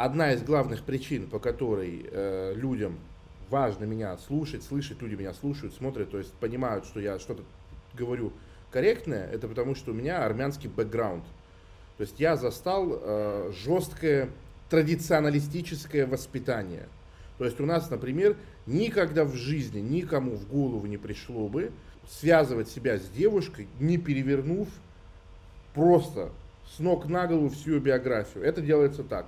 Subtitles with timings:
[0.00, 2.98] одна из главных причин, по которой э, людям
[3.50, 7.42] важно меня слушать, слышать, люди меня слушают, смотрят, то есть понимают, что я что-то
[7.92, 8.32] говорю
[8.70, 11.24] корректное, это потому что у меня армянский бэкграунд.
[11.98, 14.30] То есть я застал э, жесткое
[14.70, 16.88] традиционалистическое воспитание.
[17.36, 18.36] То есть у нас, например,
[18.66, 21.72] никогда в жизни никому в голову не пришло бы
[22.08, 24.68] связывать себя с девушкой, не перевернув
[25.74, 26.30] просто
[26.74, 28.44] с ног на голову всю биографию.
[28.44, 29.26] Это делается так.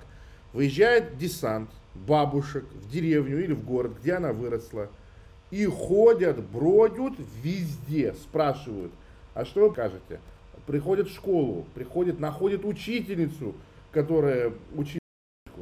[0.52, 4.88] Выезжает десант бабушек в деревню или в город, где она выросла,
[5.50, 8.92] и ходят, бродят везде, спрашивают,
[9.34, 10.20] а что вы кажете?
[10.66, 13.54] Приходят в школу, приходят, находят учительницу,
[13.90, 15.00] которая учит,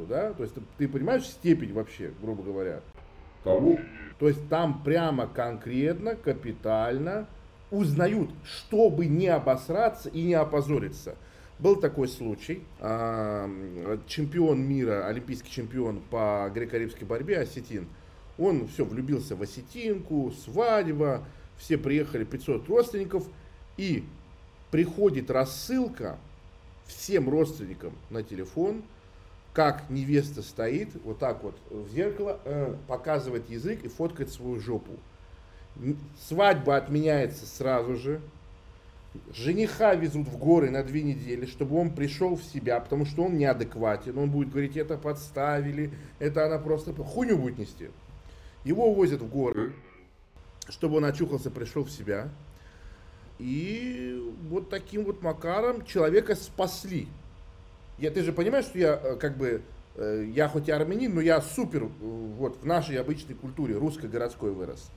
[0.08, 2.80] да, то есть ты, ты понимаешь степень вообще, грубо говоря.
[3.42, 3.78] Того?
[4.18, 7.26] То есть там прямо конкретно, капитально
[7.70, 11.16] узнают, чтобы не обосраться и не опозориться.
[11.60, 13.46] Был такой случай, а,
[14.06, 17.86] чемпион мира, олимпийский чемпион по греко-римской борьбе, осетин,
[18.38, 21.22] он все, влюбился в осетинку, свадьба,
[21.58, 23.26] все приехали, 500 родственников,
[23.76, 24.04] и
[24.70, 26.16] приходит рассылка
[26.86, 28.82] всем родственникам на телефон,
[29.52, 34.92] как невеста стоит, вот так вот в зеркало, э, показывает язык и фоткает свою жопу.
[36.26, 38.22] Свадьба отменяется сразу же,
[39.32, 43.36] Жениха везут в горы на две недели, чтобы он пришел в себя, потому что он
[43.36, 44.16] неадекватен.
[44.16, 47.90] Он будет говорить, это подставили, это она просто хуйню будет нести.
[48.64, 49.72] Его возят в горы,
[50.68, 52.28] чтобы он очухался, пришел в себя.
[53.40, 57.08] И вот таким вот макаром человека спасли.
[57.98, 59.62] Я, ты же понимаешь, что я э, как бы,
[59.96, 64.08] э, я хоть и армянин, но я супер э, вот в нашей обычной культуре, русской
[64.08, 64.90] городской вырос.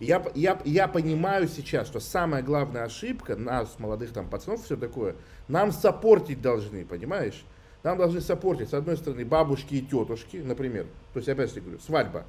[0.00, 5.16] Я, я, я понимаю сейчас, что самая главная ошибка нас, молодых там пацанов, все такое,
[5.48, 7.44] нам сопортить должны, понимаешь?
[7.82, 10.86] Нам должны сопортить, с одной стороны, бабушки и тетушки, например.
[11.12, 12.24] То есть, опять же говорю, свадьба.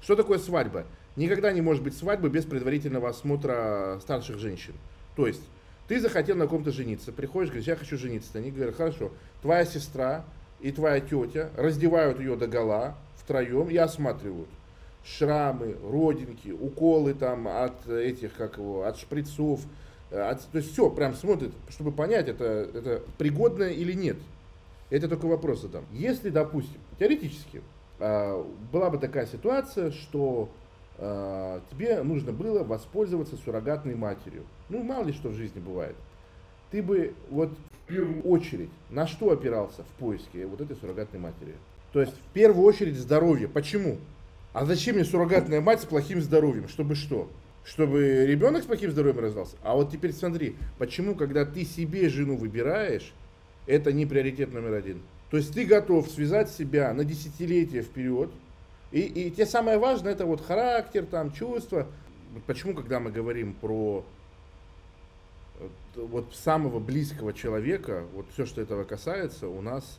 [0.00, 0.84] Что такое свадьба?
[1.14, 4.74] Никогда не может быть свадьбы без предварительного осмотра старших женщин.
[5.14, 5.42] То есть,
[5.86, 8.38] ты захотел на ком-то жениться, приходишь, говоришь, я хочу жениться.
[8.38, 10.24] Они говорят, хорошо, твоя сестра
[10.60, 14.48] и твоя тетя раздевают ее до гола втроем и осматривают
[15.04, 19.60] шрамы, родинки, уколы там от этих, как его, от шприцов,
[20.10, 24.16] от, то есть все прям смотрит, чтобы понять, это, это пригодно или нет.
[24.90, 25.84] Это только вопрос задам.
[25.90, 27.62] Если, допустим, теоретически,
[27.98, 30.50] а, была бы такая ситуация, что
[30.98, 34.44] а, тебе нужно было воспользоваться суррогатной матерью.
[34.68, 35.96] Ну, мало ли что в жизни бывает.
[36.70, 41.54] Ты бы вот в первую очередь на что опирался в поиске вот этой суррогатной матери?
[41.92, 43.48] То есть в первую очередь здоровье.
[43.48, 43.96] Почему?
[44.52, 46.68] А зачем мне суррогатная мать с плохим здоровьем?
[46.68, 47.28] Чтобы что?
[47.64, 49.56] Чтобы ребенок с плохим здоровьем рождался?
[49.62, 53.12] А вот теперь смотри, почему, когда ты себе жену выбираешь,
[53.66, 55.00] это не приоритет номер один.
[55.30, 58.30] То есть ты готов связать себя на десятилетия вперед,
[58.90, 61.86] и, и те самое важное, это вот характер, там, чувства.
[62.46, 64.04] Почему, когда мы говорим про
[65.94, 69.98] вот самого близкого человека, вот все, что этого касается, у нас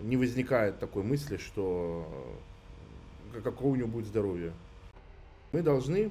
[0.00, 2.06] не возникает такой мысли, что
[3.42, 4.52] какого у него будет здоровье.
[5.52, 6.10] Мы должны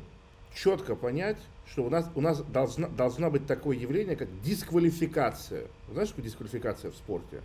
[0.54, 1.38] четко понять,
[1.70, 5.68] что у нас, у нас должна, должна быть такое явление, как дисквалификация.
[5.92, 7.42] Знаешь, что дисквалификация в спорте?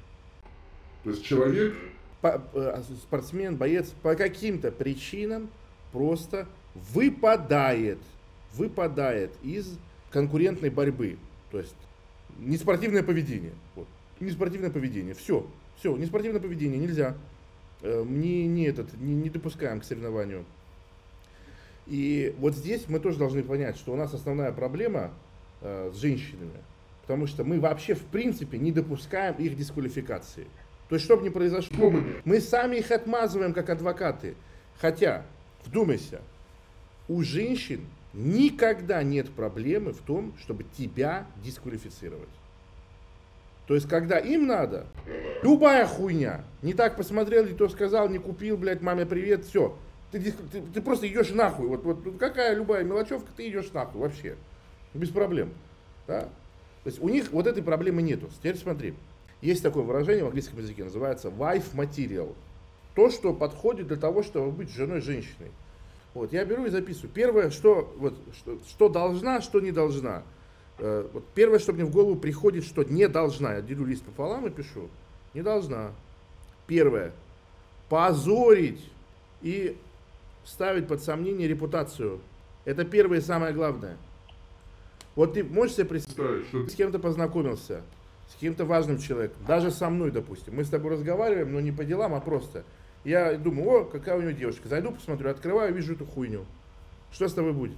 [1.05, 1.75] То есть человек...
[2.21, 5.51] По, э, спортсмен, боец по каким-то причинам
[5.91, 6.47] просто
[6.93, 7.99] выпадает,
[8.55, 9.77] выпадает из
[10.13, 11.19] конкурентной борьбы.
[11.51, 11.75] То есть
[12.39, 13.53] неспортивное поведение.
[13.75, 13.89] Вот.
[14.21, 15.15] Неспортивное поведение.
[15.15, 15.45] Все.
[15.79, 17.17] Все, неспортивное поведение нельзя.
[17.83, 20.45] Э, не, не, этот, не, не допускаем к соревнованию.
[21.87, 25.11] И вот здесь мы тоже должны понять, что у нас основная проблема
[25.61, 26.61] э, с женщинами,
[27.03, 30.47] потому что мы вообще в принципе не допускаем их дисквалификации.
[30.89, 31.93] То есть, чтобы не произошло,
[32.25, 34.35] мы сами их отмазываем как адвокаты.
[34.79, 35.25] Хотя,
[35.65, 36.21] вдумайся,
[37.09, 37.81] у женщин
[38.13, 42.29] никогда нет проблемы в том, чтобы тебя дисквалифицировать.
[43.67, 44.87] То есть, когда им надо,
[45.43, 49.77] любая хуйня, не так посмотрел, не то сказал, не купил, блядь, маме привет, все.
[50.11, 51.69] Ты, ты, ты просто идешь нахуй.
[51.69, 54.37] Вот, вот какая любая мелочевка, ты идешь нахуй вообще.
[54.93, 55.53] Без проблем.
[56.07, 56.29] Да?
[56.85, 58.29] То есть у них вот этой проблемы нету.
[58.39, 58.95] Теперь смотри.
[59.41, 62.33] Есть такое выражение в английском языке, называется wife material.
[62.95, 65.51] То, что подходит для того, чтобы быть женой женщиной.
[66.15, 67.11] Вот, я беру и записываю.
[67.13, 70.23] Первое, что, вот, что, что должна, что не должна.
[70.79, 73.55] Э, вот первое, что мне в голову приходит, что не должна.
[73.55, 74.89] Я делю лист пополам и пишу.
[75.35, 75.93] Не должна.
[76.67, 77.13] Первое.
[77.89, 78.91] Позорить
[79.43, 79.77] и
[80.45, 82.21] ставить под сомнение репутацию.
[82.65, 83.97] Это первое и самое главное.
[85.15, 87.83] Вот ты можешь себе представить, что ты с кем-то познакомился,
[88.31, 90.57] с каким-то важным человеком, даже со мной, допустим.
[90.57, 92.65] Мы с тобой разговариваем, но не по делам, а просто.
[93.05, 94.69] Я думаю, о, какая у него девушка.
[94.69, 96.47] Зайду, посмотрю, открываю, вижу эту хуйню.
[97.11, 97.77] Что с тобой будет?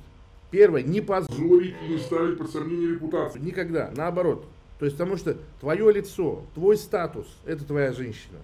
[0.54, 1.00] Первое, не.
[1.00, 3.42] Позорить и не ставить под сомнение репутацию.
[3.42, 4.46] Никогда, наоборот.
[4.78, 8.38] То есть потому что твое лицо, твой статус, это твоя женщина.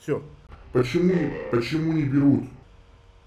[0.00, 0.20] Все.
[0.72, 1.14] Почему,
[1.52, 2.42] почему не берут?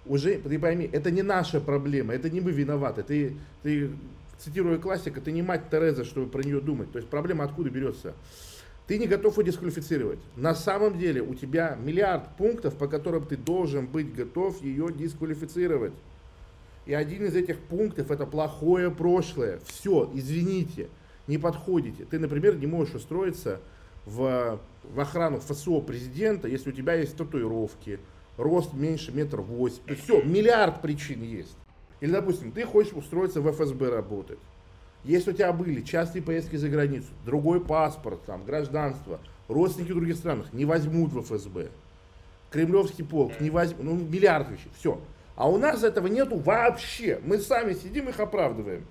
[0.06, 3.04] Уже, ты пойми, это не наша проблема, это не мы виноваты.
[3.04, 3.92] Ты, ты
[4.40, 6.92] цитируя классика, ты не мать Тереза, чтобы про нее думать.
[6.92, 8.14] То есть проблема откуда берется?
[8.88, 10.20] Ты не готов ее дисквалифицировать.
[10.36, 15.94] На самом деле у тебя миллиард пунктов, по которым ты должен быть готов ее дисквалифицировать.
[16.92, 19.62] И один из этих пунктов это плохое прошлое.
[19.66, 20.90] Все, извините,
[21.26, 22.04] не подходите.
[22.04, 23.62] Ты, например, не можешь устроиться
[24.06, 27.98] в, в охрану ФСО президента, если у тебя есть татуировки,
[28.36, 29.82] рост меньше метра восемь.
[30.04, 31.56] Все, миллиард причин есть.
[32.02, 34.40] Или, допустим, ты хочешь устроиться в ФСБ работать.
[35.06, 40.18] Если у тебя были частые поездки за границу, другой паспорт, там, гражданство, родственники в других
[40.18, 41.70] странах не возьмут в ФСБ.
[42.50, 45.00] Кремлевский полк не возьмут, ну, миллиард вещей, все.
[45.42, 47.20] А у нас этого нету вообще.
[47.26, 48.86] Мы сами сидим их оправдываем.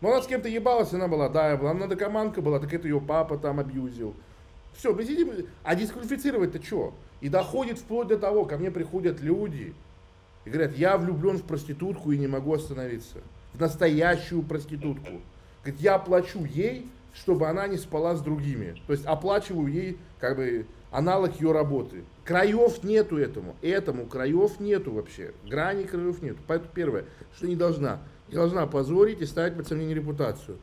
[0.00, 3.00] Но она с кем-то ебалась, она была, да, была, она наркоманка была, так это ее
[3.00, 4.12] папа там абьюзил.
[4.74, 6.92] Все, мы сидим, а дисквалифицировать-то что?
[7.20, 9.74] И доходит вплоть до того, ко мне приходят люди
[10.44, 13.18] и говорят, я влюблен в проститутку и не могу остановиться.
[13.54, 15.20] В настоящую проститутку.
[15.62, 18.76] Говорит, я плачу ей, чтобы она не спала с другими.
[18.86, 22.04] То есть оплачиваю ей как бы аналог ее работы.
[22.24, 23.56] Краев нету этому.
[23.62, 25.32] Этому краев нету вообще.
[25.44, 26.38] Грани краев нету.
[26.46, 27.04] Поэтому первое,
[27.34, 28.00] что не должна.
[28.28, 30.58] Не должна позорить и ставить под сомнение репутацию.